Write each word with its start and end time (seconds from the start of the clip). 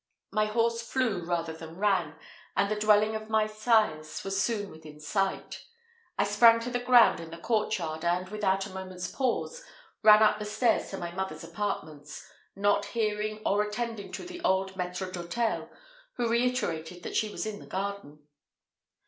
My 0.31 0.45
horse 0.47 0.81
flew 0.81 1.23
rather 1.25 1.53
than 1.53 1.77
ran, 1.77 2.15
and 2.57 2.71
the 2.71 2.75
dwelling 2.75 3.15
of 3.15 3.29
my 3.29 3.45
sires 3.45 4.23
was 4.23 4.43
soon 4.43 4.71
within 4.71 4.99
sight. 4.99 5.63
I 6.17 6.23
sprang 6.23 6.59
to 6.61 6.71
the 6.71 6.79
ground 6.79 7.19
in 7.19 7.29
the 7.29 7.37
courtyard, 7.37 8.03
and, 8.03 8.27
without 8.29 8.65
a 8.65 8.71
moment's 8.73 9.11
pause, 9.11 9.63
ran 10.01 10.23
up 10.23 10.39
the 10.39 10.45
stairs 10.45 10.89
to 10.89 10.97
my 10.97 11.11
mother's 11.11 11.43
apartments, 11.43 12.27
not 12.55 12.85
hearing 12.85 13.43
or 13.45 13.61
attending 13.61 14.11
to 14.13 14.25
the 14.25 14.41
old 14.43 14.73
maître 14.73 15.11
d'hôtel, 15.11 15.69
who 16.15 16.27
reiterated 16.27 17.03
that 17.03 17.15
she 17.15 17.31
was 17.31 17.45
in 17.45 17.59
the 17.59 17.67
garden. 17.67 18.27